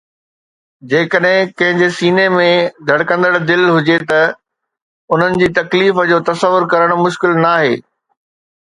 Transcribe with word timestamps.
جيڪڏهن 0.93 1.51
ڪنهن 1.61 1.77
جي 1.81 1.89
سيني 1.97 2.23
۾ 2.37 2.47
ڌڙڪندڙ 2.87 3.33
دل 3.51 3.61
هجي 3.75 3.99
ته 4.13 4.23
انهن 4.31 5.39
جي 5.45 5.53
تڪليف 5.61 6.03
جو 6.15 6.23
تصور 6.33 6.71
ڪرڻ 6.75 6.97
مشڪل 7.07 7.41
ناهي. 7.47 7.81